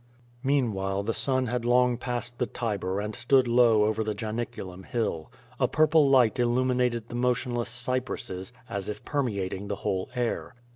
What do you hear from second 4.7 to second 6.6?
hill. A purple light